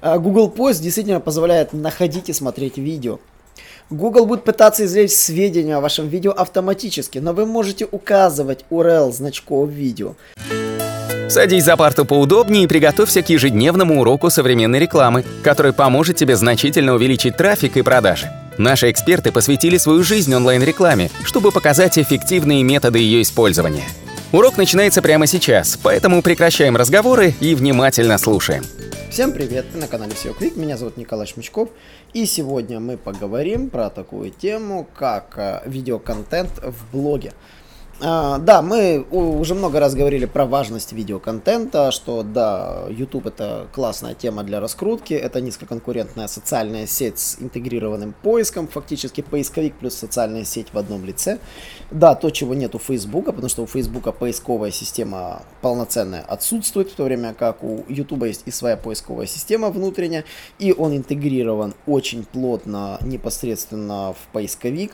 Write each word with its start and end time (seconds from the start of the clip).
А, 0.00 0.18
Google 0.18 0.52
Post 0.54 0.82
действительно 0.82 1.20
позволяет 1.20 1.72
находить 1.72 2.28
и 2.28 2.32
смотреть 2.32 2.78
видео. 2.78 3.18
Google 3.88 4.26
будет 4.26 4.44
пытаться 4.44 4.84
извлечь 4.84 5.12
сведения 5.12 5.76
о 5.76 5.80
вашем 5.80 6.08
видео 6.08 6.32
автоматически, 6.32 7.18
но 7.18 7.32
вы 7.32 7.46
можете 7.46 7.86
указывать 7.90 8.64
URL 8.70 9.12
значков 9.12 9.70
видео. 9.70 10.14
Садись 11.28 11.64
за 11.64 11.76
парту 11.76 12.04
поудобнее 12.04 12.64
и 12.64 12.66
приготовься 12.66 13.22
к 13.22 13.28
ежедневному 13.28 14.00
уроку 14.00 14.30
современной 14.30 14.78
рекламы, 14.78 15.24
который 15.42 15.72
поможет 15.72 16.16
тебе 16.16 16.36
значительно 16.36 16.94
увеличить 16.94 17.36
трафик 17.36 17.76
и 17.76 17.82
продажи. 17.82 18.30
Наши 18.58 18.90
эксперты 18.90 19.32
посвятили 19.32 19.76
свою 19.76 20.02
жизнь 20.02 20.34
онлайн-рекламе, 20.34 21.10
чтобы 21.24 21.52
показать 21.52 21.98
эффективные 21.98 22.62
методы 22.62 23.00
ее 23.00 23.22
использования. 23.22 23.84
Урок 24.32 24.56
начинается 24.58 25.02
прямо 25.02 25.26
сейчас, 25.26 25.78
поэтому 25.80 26.20
прекращаем 26.20 26.76
разговоры 26.76 27.32
и 27.40 27.54
внимательно 27.54 28.18
слушаем. 28.18 28.64
Всем 29.08 29.32
привет, 29.32 29.66
на 29.74 29.86
канале 29.86 30.12
SEO 30.12 30.36
Quick, 30.36 30.58
меня 30.58 30.76
зовут 30.76 30.96
Николай 30.96 31.28
Шмичков, 31.28 31.68
и 32.12 32.26
сегодня 32.26 32.80
мы 32.80 32.96
поговорим 32.96 33.70
про 33.70 33.88
такую 33.88 34.30
тему, 34.32 34.88
как 34.98 35.34
э, 35.36 35.60
видеоконтент 35.64 36.50
в 36.60 36.90
блоге. 36.92 37.32
А, 37.98 38.38
да, 38.38 38.60
мы 38.60 39.06
уже 39.10 39.54
много 39.54 39.80
раз 39.80 39.94
говорили 39.94 40.26
про 40.26 40.44
важность 40.44 40.92
видеоконтента, 40.92 41.90
что 41.90 42.22
да, 42.22 42.84
YouTube 42.90 43.26
это 43.26 43.68
классная 43.72 44.14
тема 44.14 44.42
для 44.42 44.60
раскрутки, 44.60 45.14
это 45.14 45.40
низкоконкурентная 45.40 46.26
социальная 46.26 46.86
сеть 46.86 47.18
с 47.18 47.38
интегрированным 47.40 48.14
поиском, 48.22 48.68
фактически 48.68 49.22
поисковик 49.22 49.74
плюс 49.76 49.94
социальная 49.94 50.44
сеть 50.44 50.68
в 50.74 50.78
одном 50.78 51.06
лице. 51.06 51.38
Да, 51.90 52.14
то, 52.14 52.28
чего 52.28 52.54
нет 52.54 52.74
у 52.74 52.78
Facebook, 52.78 53.26
потому 53.26 53.48
что 53.48 53.62
у 53.62 53.66
Facebook 53.66 54.14
поисковая 54.14 54.72
система 54.72 55.42
полноценная 55.62 56.20
отсутствует, 56.20 56.90
в 56.90 56.94
то 56.96 57.04
время 57.04 57.32
как 57.32 57.64
у 57.64 57.82
YouTube 57.88 58.24
есть 58.24 58.42
и 58.44 58.50
своя 58.50 58.76
поисковая 58.76 59.26
система 59.26 59.70
внутренняя, 59.70 60.24
и 60.58 60.74
он 60.76 60.94
интегрирован 60.94 61.74
очень 61.86 62.24
плотно 62.24 62.98
непосредственно 63.00 64.12
в 64.12 64.32
поисковик. 64.32 64.92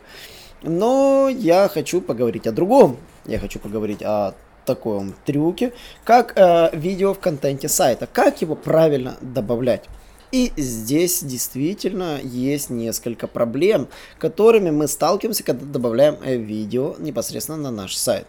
Но 0.63 1.29
я 1.29 1.69
хочу 1.69 2.01
поговорить 2.01 2.47
о 2.47 2.53
другом. 2.53 2.97
Я 3.27 3.39
хочу 3.39 3.59
поговорить 3.59 4.03
о 4.03 4.35
таком 4.65 5.15
трюке, 5.25 5.73
как 6.05 6.33
э, 6.37 6.71
видео 6.77 7.15
в 7.15 7.19
контенте 7.19 7.69
сайта. 7.69 8.07
Как 8.07 8.43
его 8.43 8.55
правильно 8.55 9.17
добавлять. 9.21 9.85
И 10.31 10.51
здесь 10.57 11.23
действительно 11.23 12.19
есть 12.23 12.71
несколько 12.71 13.27
проблем, 13.27 13.89
которыми 14.19 14.71
мы 14.71 14.89
сталкиваемся, 14.89 15.45
когда 15.45 15.67
добавляем 15.67 16.17
э, 16.25 16.37
видео 16.37 16.95
непосредственно 16.99 17.59
на 17.59 17.71
наш 17.71 17.95
сайт. 17.97 18.27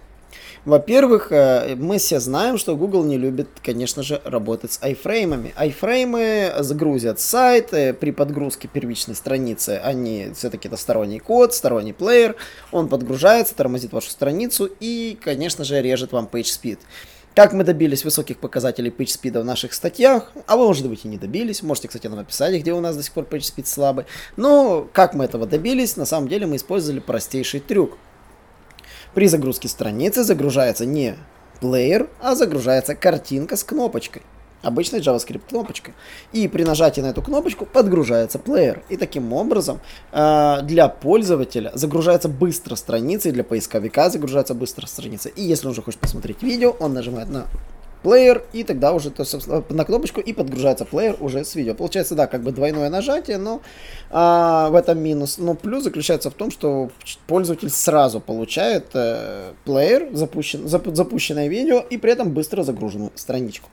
Во-первых, 0.65 1.31
э, 1.31 1.75
мы 1.75 1.97
все 1.97 2.19
знаем, 2.19 2.57
что 2.57 2.75
Google 2.75 3.03
не 3.03 3.17
любит, 3.17 3.47
конечно 3.61 4.01
же, 4.01 4.21
работать 4.23 4.73
с 4.73 4.79
айфреймами. 4.81 5.53
Айфреймы 5.55 6.53
загрузят 6.59 7.19
сайт, 7.19 7.73
э, 7.73 7.93
при 7.93 8.11
подгрузке 8.11 8.67
первичной 8.67 9.15
страницы 9.15 9.81
они 9.83 10.31
все-таки 10.35 10.67
это 10.67 10.77
сторонний 10.77 11.19
код, 11.19 11.53
сторонний 11.53 11.93
плеер, 11.93 12.35
он 12.71 12.87
подгружается, 12.87 13.55
тормозит 13.55 13.91
вашу 13.91 14.09
страницу 14.09 14.69
и, 14.79 15.17
конечно 15.21 15.63
же, 15.63 15.81
режет 15.81 16.11
вам 16.13 16.29
PageSpeed. 16.31 16.79
Как 17.35 17.51
мы 17.51 17.63
добились 17.63 18.05
высоких 18.05 18.37
показателей 18.37 18.93
PageSpeed 18.95 19.41
в 19.41 19.43
наших 19.43 19.73
статьях, 19.73 20.31
а 20.45 20.55
вы, 20.55 20.67
может 20.67 20.87
быть, 20.87 21.03
и 21.03 21.07
не 21.07 21.17
добились, 21.17 21.63
можете, 21.63 21.87
кстати, 21.87 22.05
нам 22.05 22.17
написать, 22.17 22.53
где 22.61 22.73
у 22.73 22.79
нас 22.79 22.95
до 22.95 23.01
сих 23.01 23.11
пор 23.11 23.23
PageSpeed 23.23 23.65
слабый. 23.65 24.05
Но 24.37 24.87
как 24.93 25.15
мы 25.15 25.25
этого 25.25 25.47
добились, 25.47 25.97
на 25.97 26.05
самом 26.05 26.27
деле 26.27 26.45
мы 26.45 26.57
использовали 26.57 26.99
простейший 26.99 27.59
трюк. 27.59 27.97
При 29.13 29.27
загрузке 29.27 29.67
страницы 29.67 30.23
загружается 30.23 30.85
не 30.85 31.15
плеер, 31.59 32.09
а 32.19 32.35
загружается 32.35 32.95
картинка 32.95 33.55
с 33.55 33.63
кнопочкой. 33.63 34.23
Обычной 34.63 35.01
JavaScript 35.01 35.43
кнопочкой. 35.49 35.93
И 36.31 36.47
при 36.47 36.63
нажатии 36.63 37.01
на 37.01 37.07
эту 37.07 37.21
кнопочку 37.21 37.65
подгружается 37.65 38.39
плеер. 38.39 38.81
И 38.89 38.97
таким 38.97 39.33
образом 39.33 39.81
э, 40.13 40.59
для 40.63 40.87
пользователя 40.87 41.71
загружается 41.75 42.29
быстро 42.29 42.75
страница, 42.75 43.29
и 43.29 43.33
для 43.33 43.43
поисковика 43.43 44.09
загружается 44.09 44.55
быстро 44.55 44.87
страница. 44.87 45.29
И 45.29 45.43
если 45.43 45.67
он 45.67 45.73
уже 45.73 45.81
хочет 45.81 45.99
посмотреть 45.99 46.41
видео, 46.41 46.75
он 46.79 46.93
нажимает 46.93 47.29
на 47.29 47.45
плеер, 48.03 48.43
и 48.53 48.63
тогда 48.63 48.93
уже 48.93 49.09
то, 49.09 49.23
собственно, 49.23 49.63
на 49.69 49.85
кнопочку 49.85 50.21
и 50.21 50.33
подгружается 50.33 50.85
плеер 50.85 51.15
уже 51.19 51.43
с 51.43 51.55
видео. 51.55 51.73
Получается, 51.73 52.15
да, 52.15 52.27
как 52.27 52.43
бы 52.43 52.51
двойное 52.51 52.89
нажатие, 52.89 53.37
но 53.37 53.61
а, 54.11 54.69
в 54.69 54.75
этом 54.75 54.99
минус. 54.99 55.37
Но 55.37 55.55
плюс 55.55 55.83
заключается 55.83 56.29
в 56.29 56.33
том, 56.33 56.51
что 56.51 56.91
пользователь 57.25 57.69
сразу 57.69 58.19
получает 58.19 58.87
э, 58.93 59.53
плеер, 59.65 60.09
запущен, 60.13 60.67
зап, 60.67 60.87
запущенное 60.93 61.47
видео, 61.47 61.79
и 61.79 61.97
при 61.97 62.11
этом 62.11 62.31
быстро 62.31 62.63
загруженную 62.63 63.11
страничку. 63.15 63.69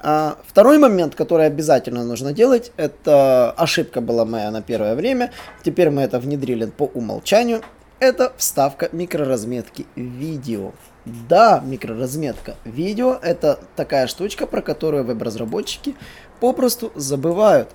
А, 0.00 0.38
второй 0.46 0.78
момент, 0.78 1.14
который 1.14 1.46
обязательно 1.46 2.04
нужно 2.04 2.32
делать, 2.32 2.70
это 2.76 3.50
ошибка 3.56 4.00
была 4.00 4.24
моя 4.24 4.50
на 4.50 4.62
первое 4.62 4.94
время, 4.94 5.32
теперь 5.64 5.90
мы 5.90 6.02
это 6.02 6.20
внедрили 6.20 6.66
по 6.66 6.84
умолчанию, 6.84 7.62
это 8.00 8.32
вставка 8.36 8.88
микроразметки 8.92 9.86
видео. 9.96 10.72
Да, 11.04 11.62
микроразметка 11.64 12.56
видео 12.64 13.18
это 13.22 13.60
такая 13.76 14.06
штучка, 14.06 14.46
про 14.46 14.62
которую 14.62 15.04
веб-разработчики 15.04 15.94
попросту 16.40 16.92
забывают. 16.94 17.70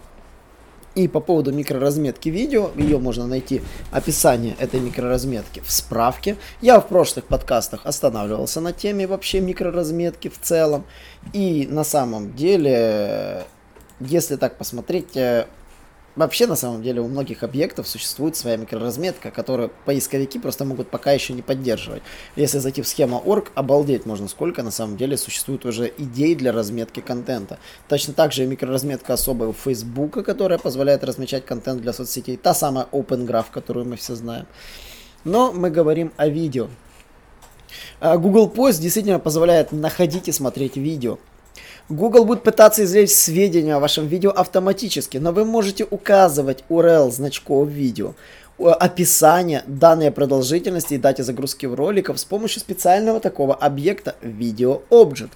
И 0.95 1.07
по 1.07 1.19
поводу 1.19 1.51
микроразметки 1.51 2.29
видео, 2.29 2.69
ее 2.77 2.99
можно 2.99 3.25
найти 3.25 3.63
описание 3.91 4.55
этой 4.59 4.79
микроразметки 4.79 5.59
в 5.61 5.71
справке. 5.71 6.37
Я 6.61 6.79
в 6.79 6.87
прошлых 6.87 7.25
подкастах 7.25 7.85
останавливался 7.85 8.61
на 8.61 8.73
теме 8.73 9.07
вообще 9.07 9.41
микроразметки 9.41 10.29
в 10.29 10.39
целом. 10.39 10.85
И 11.33 11.67
на 11.67 11.83
самом 11.83 12.35
деле, 12.35 13.43
если 13.99 14.35
так 14.35 14.55
посмотреть, 14.57 15.17
э, 15.17 15.47
Вообще, 16.15 16.45
на 16.45 16.55
самом 16.55 16.83
деле, 16.83 17.01
у 17.01 17.07
многих 17.07 17.41
объектов 17.41 17.87
существует 17.87 18.35
своя 18.35 18.55
микроразметка, 18.57 19.31
которую 19.31 19.71
поисковики 19.85 20.37
просто 20.37 20.63
могут 20.63 20.89
пока 20.89 21.11
еще 21.11 21.33
не 21.33 21.41
поддерживать. 21.41 22.03
Если 22.35 22.59
зайти 22.59 22.83
в 22.83 22.87
схему 22.87 23.21
org, 23.25 23.51
обалдеть 23.55 24.05
можно, 24.05 24.27
сколько 24.27 24.61
на 24.61 24.69
самом 24.69 24.95
деле 24.95 25.17
существует 25.17 25.65
уже 25.65 25.91
идей 25.97 26.35
для 26.35 26.51
разметки 26.51 26.99
контента. 26.99 27.57
Точно 27.89 28.13
так 28.13 28.31
же 28.31 28.43
и 28.43 28.45
микроразметка 28.45 29.13
особая 29.13 29.49
у 29.49 29.53
Facebook, 29.53 30.23
которая 30.23 30.59
позволяет 30.59 31.03
размечать 31.03 31.45
контент 31.45 31.81
для 31.81 31.93
соцсетей. 31.93 32.37
Та 32.37 32.53
самая 32.53 32.85
Open 32.91 33.25
Graph, 33.25 33.47
которую 33.51 33.87
мы 33.87 33.95
все 33.95 34.13
знаем. 34.13 34.45
Но 35.23 35.51
мы 35.51 35.71
говорим 35.71 36.13
о 36.17 36.27
видео. 36.27 36.67
А, 37.99 38.17
Google 38.17 38.51
Post 38.53 38.81
действительно 38.81 39.17
позволяет 39.17 39.71
находить 39.71 40.27
и 40.27 40.31
смотреть 40.31 40.77
видео. 40.77 41.17
Google 41.89 42.25
будет 42.25 42.43
пытаться 42.43 42.83
извлечь 42.83 43.11
сведения 43.11 43.75
о 43.75 43.79
вашем 43.79 44.07
видео 44.07 44.31
автоматически, 44.31 45.17
но 45.17 45.31
вы 45.31 45.43
можете 45.43 45.85
указывать 45.89 46.63
URL 46.69 47.11
значков 47.11 47.67
видео, 47.67 48.13
описание, 48.57 49.63
данные 49.67 50.11
продолжительности 50.11 50.93
и 50.93 50.97
дате 50.97 51.23
загрузки 51.23 51.65
роликов 51.65 52.19
с 52.19 52.23
помощью 52.25 52.61
специального 52.61 53.19
такого 53.19 53.53
объекта 53.53 54.15
Video 54.21 54.81
Object. 54.89 55.31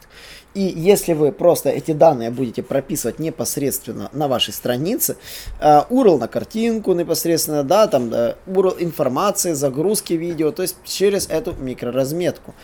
И 0.53 0.61
если 0.61 1.13
вы 1.13 1.31
просто 1.31 1.69
эти 1.69 1.91
данные 1.91 2.31
будете 2.31 2.63
прописывать 2.63 3.19
непосредственно 3.19 4.09
на 4.13 4.27
вашей 4.27 4.53
странице, 4.53 5.17
URL 5.59 6.17
на 6.17 6.27
картинку 6.27 6.93
непосредственно, 6.93 7.63
да, 7.63 7.87
там 7.87 8.09
URL 8.09 8.77
информации, 8.79 9.51
загрузки 9.53 10.13
видео, 10.13 10.51
то 10.51 10.61
есть 10.61 10.77
через 10.85 11.27
эту 11.27 11.53
микроразметку. 11.53 12.55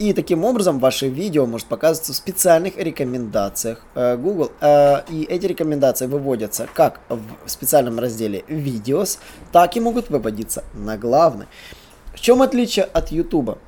И 0.00 0.12
таким 0.12 0.44
образом 0.44 0.80
ваше 0.80 1.08
видео 1.08 1.46
может 1.46 1.68
показываться 1.68 2.12
в 2.12 2.16
специальных 2.16 2.76
рекомендациях 2.76 3.86
э, 3.94 4.16
Google. 4.16 4.50
Э, 4.60 5.02
и 5.08 5.22
эти 5.22 5.46
рекомендации 5.46 6.06
выводятся 6.06 6.68
как 6.74 7.00
в 7.08 7.48
специальном 7.48 8.00
разделе 8.00 8.44
«Видеос», 8.48 9.20
так 9.52 9.76
и 9.76 9.80
могут 9.80 10.10
выводиться 10.10 10.64
на 10.74 10.98
главный. 10.98 11.46
В 12.12 12.20
чем 12.20 12.42
отличие 12.42 12.86
от 12.86 13.12
YouTube? 13.12 13.58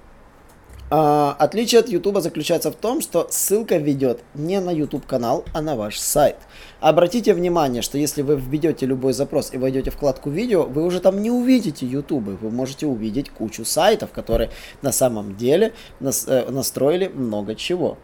А, 0.88 1.34
отличие 1.38 1.80
от 1.80 1.88
YouTube 1.88 2.20
заключается 2.20 2.70
в 2.70 2.76
том, 2.76 3.00
что 3.00 3.26
ссылка 3.30 3.76
ведет 3.76 4.20
не 4.34 4.60
на 4.60 4.70
YouTube 4.70 5.04
канал, 5.04 5.44
а 5.52 5.60
на 5.60 5.74
ваш 5.74 5.98
сайт. 5.98 6.36
Обратите 6.80 7.34
внимание, 7.34 7.82
что 7.82 7.98
если 7.98 8.22
вы 8.22 8.36
введете 8.36 8.86
любой 8.86 9.12
запрос 9.12 9.52
и 9.52 9.58
войдете 9.58 9.90
в 9.90 9.94
вкладку 9.94 10.30
видео, 10.30 10.62
вы 10.62 10.84
уже 10.84 11.00
там 11.00 11.22
не 11.22 11.30
увидите 11.30 11.86
YouTube, 11.86 12.40
вы 12.40 12.50
можете 12.50 12.86
увидеть 12.86 13.30
кучу 13.30 13.64
сайтов, 13.64 14.12
которые 14.12 14.50
на 14.82 14.92
самом 14.92 15.36
деле 15.36 15.74
э, 16.00 16.50
настроили 16.50 17.08
много 17.08 17.56
чего. 17.56 17.98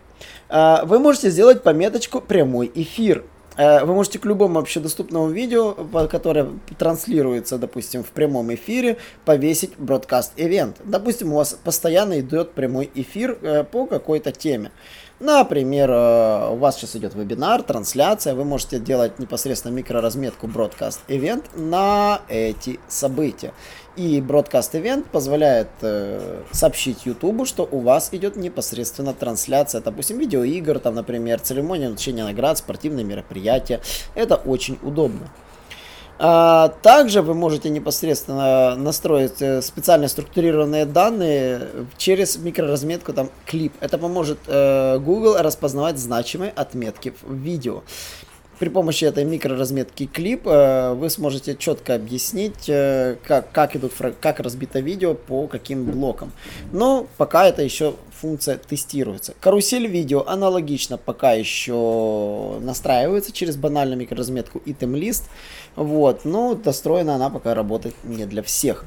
А, 0.49 0.85
вы 0.85 0.99
можете 0.99 1.31
сделать 1.31 1.63
пометочку 1.63 2.21
прямой 2.21 2.71
эфир. 2.75 3.25
Э, 3.57 3.85
вы 3.85 3.95
можете 3.95 4.19
к 4.19 4.25
любому 4.25 4.59
общедоступному 4.59 5.29
видео, 5.29 5.75
которое 6.09 6.49
транслируется, 6.79 7.59
допустим, 7.59 8.03
в 8.03 8.11
прямом 8.11 8.53
эфире, 8.55 8.97
повесить 9.25 9.73
бродкаст 9.79 10.33
ивент. 10.37 10.77
Допустим, 10.85 11.33
у 11.33 11.37
вас 11.37 11.59
постоянно 11.65 12.21
идет 12.21 12.53
прямой 12.53 12.91
эфир 12.95 13.39
э, 13.43 13.65
по 13.65 13.87
какой-то 13.87 14.33
теме. 14.33 14.71
Например, 15.23 15.89
э, 15.89 16.49
у 16.51 16.57
вас 16.57 16.77
сейчас 16.77 16.97
идет 16.97 17.15
вебинар, 17.15 17.63
трансляция, 17.63 18.35
вы 18.35 18.45
можете 18.45 18.81
делать 18.81 19.21
непосредственно 19.21 19.73
микроразметку 19.73 20.49
Broadcast 20.49 20.99
Event 21.07 21.45
на 21.55 22.23
эти 22.29 22.81
события. 22.89 23.55
И 23.95 24.21
Broadcast 24.21 24.73
Event 24.73 25.05
позволяет 25.13 25.69
э, 25.83 26.43
сообщить 26.51 27.07
YouTube, 27.07 27.47
что 27.47 27.69
у 27.71 27.79
вас 27.79 28.09
идет 28.11 28.35
непосредственно 28.35 29.15
трансляция, 29.15 29.81
допустим, 29.81 30.19
видеоигр, 30.19 30.81
там, 30.81 30.97
например, 30.97 31.39
церемония 31.39 31.89
вручения 31.89 32.25
наград, 32.25 32.59
спортивные 32.59 33.05
мероприятия. 33.05 33.81
Это 34.17 34.35
очень 34.35 34.77
удобно. 34.83 35.31
А, 36.19 36.69
также 36.83 37.23
вы 37.23 37.35
можете 37.35 37.69
непосредственно 37.69 38.77
настроить 38.77 39.41
э, 39.41 39.61
специально 39.63 40.09
структурированные 40.09 40.87
данные 40.87 41.69
через 41.97 42.37
микроразметку 42.37 43.13
там 43.13 43.31
клип. 43.47 43.73
Это 43.81 43.99
поможет 43.99 44.39
э, 44.47 44.99
Google 44.99 45.37
распознавать 45.39 45.99
значимые 45.99 46.53
отметки 46.53 47.15
в 47.23 47.35
видео. 47.35 47.83
При 48.63 48.69
помощи 48.69 49.05
этой 49.05 49.25
микроразметки 49.25 50.07
клип 50.07 50.47
э, 50.47 50.95
вы 50.95 51.11
сможете 51.11 51.57
четко 51.57 51.97
объяснить, 51.97 52.71
как, 53.27 53.51
как, 53.51 53.75
идут, 53.75 53.93
как 54.21 54.39
разбито 54.39 54.79
видео 54.79 55.15
по 55.15 55.49
каким 55.49 55.85
блокам. 55.85 56.31
Но 56.71 57.09
пока 57.17 57.49
это 57.49 57.63
еще 57.63 57.97
функция 58.13 58.59
тестируется. 58.59 59.35
Карусель 59.41 59.89
видео 59.89 60.23
аналогично 60.29 60.97
пока 60.97 61.33
еще 61.33 62.61
настраивается 62.61 63.33
через 63.33 63.57
банальную 63.57 63.99
микроразметку 63.99 64.63
item 64.65 64.93
list. 64.93 65.25
Вот, 65.75 66.25
но 66.25 66.55
достроена 66.55 67.17
она 67.17 67.31
пока 67.31 67.55
работает 67.55 67.97
не 68.05 68.27
для 68.27 68.45
всех. 68.45 68.85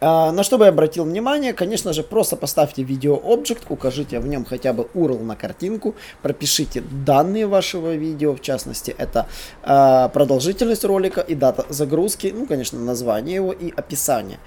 А, 0.00 0.32
на 0.32 0.42
что 0.42 0.58
бы 0.58 0.64
я 0.64 0.70
обратил 0.70 1.04
внимание, 1.04 1.52
конечно 1.52 1.92
же, 1.92 2.02
просто 2.02 2.36
поставьте 2.36 2.82
видео 2.82 3.20
объект, 3.22 3.64
укажите 3.68 4.18
в 4.18 4.26
нем 4.26 4.44
хотя 4.44 4.72
бы 4.72 4.88
URL 4.94 5.22
на 5.22 5.36
картинку, 5.36 5.94
пропишите 6.22 6.80
данные 6.80 7.46
вашего 7.46 7.94
видео, 7.94 8.34
в 8.34 8.40
частности, 8.40 8.94
это 8.96 9.26
а, 9.62 10.08
продолжительность 10.08 10.84
ролика 10.84 11.20
и 11.20 11.34
дата 11.34 11.66
загрузки, 11.68 12.32
ну, 12.34 12.46
конечно, 12.46 12.78
название 12.78 13.36
его 13.36 13.52
и 13.52 13.70
описание. 13.76 14.38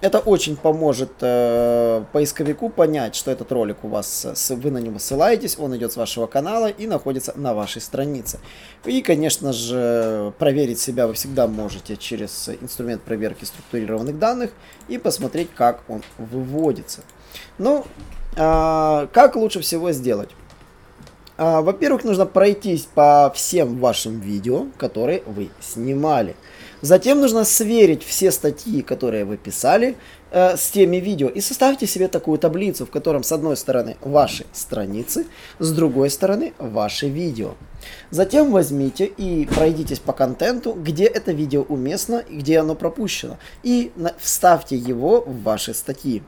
Это 0.00 0.18
очень 0.18 0.56
поможет 0.56 1.10
э, 1.20 2.04
поисковику 2.12 2.70
понять, 2.70 3.14
что 3.14 3.30
этот 3.30 3.52
ролик 3.52 3.84
у 3.84 3.88
вас, 3.88 4.24
с, 4.24 4.54
вы 4.54 4.70
на 4.70 4.78
него 4.78 4.98
ссылаетесь, 4.98 5.58
он 5.58 5.76
идет 5.76 5.92
с 5.92 5.96
вашего 5.96 6.26
канала 6.26 6.68
и 6.68 6.86
находится 6.86 7.34
на 7.36 7.52
вашей 7.52 7.82
странице. 7.82 8.40
И, 8.86 9.02
конечно 9.02 9.52
же, 9.52 10.32
проверить 10.38 10.80
себя 10.80 11.06
вы 11.06 11.12
всегда 11.12 11.46
можете 11.46 11.98
через 11.98 12.48
инструмент 12.62 13.02
проверки 13.02 13.44
структурированных 13.44 14.18
данных 14.18 14.52
и 14.88 14.96
посмотреть, 14.96 15.50
как 15.54 15.82
он 15.86 16.02
выводится. 16.16 17.02
Ну, 17.58 17.84
э, 18.36 19.06
как 19.12 19.36
лучше 19.36 19.60
всего 19.60 19.92
сделать? 19.92 20.30
Э, 21.40 21.62
во-первых, 21.62 22.04
нужно 22.04 22.26
пройтись 22.26 22.86
по 22.94 23.32
всем 23.34 23.78
вашим 23.78 24.20
видео, 24.20 24.66
которые 24.76 25.22
вы 25.26 25.48
снимали. 25.60 26.36
Затем 26.82 27.20
нужно 27.20 27.44
сверить 27.44 28.04
все 28.04 28.30
статьи, 28.30 28.82
которые 28.82 29.24
вы 29.24 29.38
писали, 29.38 29.96
э, 30.30 30.56
с 30.56 30.70
теми 30.70 30.96
видео. 30.96 31.28
И 31.28 31.40
составьте 31.40 31.86
себе 31.86 32.08
такую 32.08 32.38
таблицу, 32.38 32.86
в 32.86 32.90
котором 32.90 33.22
с 33.22 33.32
одной 33.32 33.56
стороны 33.56 33.96
ваши 34.00 34.46
страницы, 34.52 35.26
с 35.58 35.72
другой 35.72 36.10
стороны 36.10 36.52
ваши 36.58 37.08
видео. 37.08 37.54
Затем 38.10 38.50
возьмите 38.50 39.06
и 39.06 39.46
пройдитесь 39.46 39.98
по 39.98 40.12
контенту, 40.12 40.72
где 40.72 41.04
это 41.04 41.32
видео 41.32 41.62
уместно 41.62 42.22
и 42.28 42.36
где 42.36 42.58
оно 42.58 42.74
пропущено. 42.74 43.38
И 43.62 43.92
вставьте 44.18 44.76
его 44.76 45.22
в 45.22 45.42
ваши 45.42 45.74
статьи. 45.74 46.22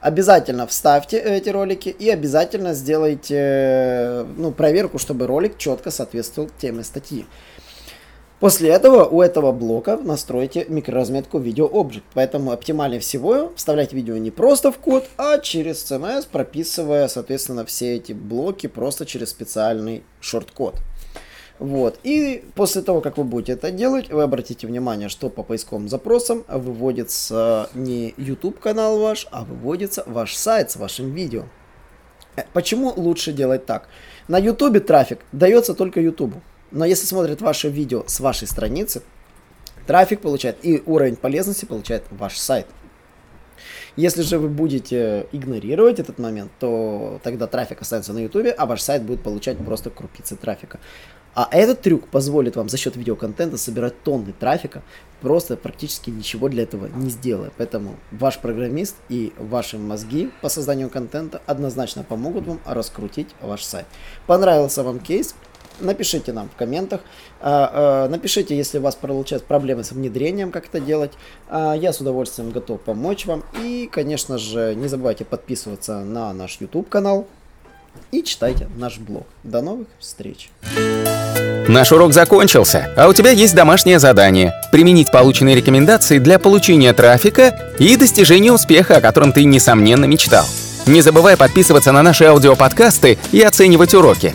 Обязательно 0.00 0.66
вставьте 0.66 1.18
эти 1.18 1.48
ролики 1.48 1.88
и 1.88 2.10
обязательно 2.10 2.74
сделайте 2.74 3.36
э, 3.36 4.24
ну, 4.36 4.52
проверку, 4.52 4.98
чтобы 4.98 5.26
ролик 5.26 5.58
четко 5.58 5.90
соответствовал 5.90 6.50
теме 6.60 6.84
статьи. 6.84 7.26
После 8.42 8.70
этого 8.70 9.04
у 9.04 9.22
этого 9.22 9.52
блока 9.52 9.96
настройте 9.96 10.66
микроразметку 10.68 11.38
видео 11.38 11.68
Object. 11.68 12.02
Поэтому 12.12 12.50
оптимальнее 12.50 12.98
всего 12.98 13.52
вставлять 13.54 13.92
видео 13.92 14.16
не 14.16 14.32
просто 14.32 14.72
в 14.72 14.78
код, 14.78 15.08
а 15.16 15.38
через 15.38 15.88
CMS, 15.88 16.26
прописывая, 16.28 17.06
соответственно, 17.06 17.64
все 17.64 17.94
эти 17.94 18.12
блоки 18.12 18.66
просто 18.66 19.06
через 19.06 19.30
специальный 19.30 20.02
шорт-код. 20.18 20.74
Вот. 21.60 22.00
И 22.02 22.42
после 22.56 22.82
того, 22.82 23.00
как 23.00 23.16
вы 23.16 23.22
будете 23.22 23.52
это 23.52 23.70
делать, 23.70 24.10
вы 24.10 24.24
обратите 24.24 24.66
внимание, 24.66 25.08
что 25.08 25.30
по 25.30 25.44
поисковым 25.44 25.88
запросам 25.88 26.42
выводится 26.48 27.70
не 27.74 28.12
YouTube 28.16 28.58
канал 28.58 28.98
ваш, 28.98 29.28
а 29.30 29.44
выводится 29.44 30.02
ваш 30.04 30.34
сайт 30.34 30.72
с 30.72 30.74
вашим 30.74 31.12
видео. 31.12 31.44
Э, 32.34 32.42
почему 32.52 32.92
лучше 32.96 33.32
делать 33.32 33.66
так? 33.66 33.88
На 34.26 34.38
YouTube 34.38 34.84
трафик 34.84 35.20
дается 35.30 35.74
только 35.74 36.00
YouTube. 36.00 36.34
Но 36.72 36.84
если 36.84 37.06
смотрят 37.06 37.40
ваше 37.40 37.68
видео 37.68 38.04
с 38.06 38.18
вашей 38.20 38.48
страницы, 38.48 39.02
трафик 39.86 40.20
получает 40.20 40.56
и 40.62 40.82
уровень 40.86 41.16
полезности 41.16 41.66
получает 41.66 42.02
ваш 42.10 42.38
сайт. 42.38 42.66
Если 43.94 44.22
же 44.22 44.38
вы 44.38 44.48
будете 44.48 45.26
игнорировать 45.32 46.00
этот 46.00 46.18
момент, 46.18 46.50
то 46.58 47.20
тогда 47.22 47.46
трафик 47.46 47.82
останется 47.82 48.14
на 48.14 48.20
YouTube, 48.20 48.54
а 48.56 48.64
ваш 48.64 48.80
сайт 48.80 49.02
будет 49.02 49.22
получать 49.22 49.58
просто 49.58 49.90
крупицы 49.90 50.34
трафика. 50.34 50.80
А 51.34 51.48
этот 51.50 51.80
трюк 51.80 52.08
позволит 52.08 52.56
вам 52.56 52.68
за 52.68 52.76
счет 52.76 52.96
видеоконтента 52.96 53.56
собирать 53.56 54.02
тонны 54.02 54.34
трафика, 54.38 54.82
просто 55.20 55.56
практически 55.56 56.10
ничего 56.10 56.48
для 56.48 56.64
этого 56.64 56.88
не 56.94 57.08
сделая. 57.08 57.50
Поэтому 57.56 57.96
ваш 58.10 58.38
программист 58.38 58.96
и 59.08 59.32
ваши 59.38 59.78
мозги 59.78 60.30
по 60.42 60.50
созданию 60.50 60.90
контента 60.90 61.40
однозначно 61.46 62.02
помогут 62.02 62.46
вам 62.46 62.60
раскрутить 62.66 63.28
ваш 63.40 63.62
сайт. 63.62 63.86
Понравился 64.26 64.82
вам 64.82 64.98
кейс? 65.00 65.34
Напишите 65.82 66.32
нам 66.32 66.48
в 66.48 66.56
комментах. 66.56 67.00
А, 67.40 68.06
а, 68.06 68.08
напишите, 68.08 68.56
если 68.56 68.78
у 68.78 68.82
вас 68.82 68.94
получаются 68.94 69.46
проблемы 69.46 69.84
с 69.84 69.92
внедрением, 69.92 70.50
как 70.50 70.66
это 70.66 70.80
делать. 70.80 71.12
А, 71.48 71.74
я 71.74 71.92
с 71.92 72.00
удовольствием 72.00 72.50
готов 72.50 72.80
помочь 72.80 73.26
вам. 73.26 73.44
И, 73.62 73.88
конечно 73.90 74.38
же, 74.38 74.74
не 74.74 74.88
забывайте 74.88 75.24
подписываться 75.24 76.00
на 76.00 76.32
наш 76.32 76.60
YouTube 76.60 76.88
канал 76.88 77.26
и 78.10 78.22
читайте 78.22 78.68
наш 78.76 78.98
блог. 78.98 79.26
До 79.42 79.62
новых 79.62 79.88
встреч! 79.98 80.50
Наш 81.68 81.92
урок 81.92 82.12
закончился, 82.12 82.92
а 82.96 83.08
у 83.08 83.14
тебя 83.14 83.30
есть 83.30 83.54
домашнее 83.54 83.98
задание– 83.98 84.52
применить 84.72 85.10
полученные 85.12 85.54
рекомендации 85.54 86.18
для 86.18 86.38
получения 86.38 86.92
трафика 86.92 87.74
и 87.78 87.96
достижения 87.96 88.52
успеха, 88.52 88.96
о 88.96 89.00
котором 89.00 89.32
ты, 89.32 89.44
несомненно, 89.44 90.04
мечтал. 90.04 90.44
Не 90.86 91.00
забывай 91.00 91.36
подписываться 91.36 91.92
на 91.92 92.02
наши 92.02 92.24
аудиоподкасты 92.24 93.18
и 93.30 93.40
оценивать 93.40 93.94
уроки. 93.94 94.34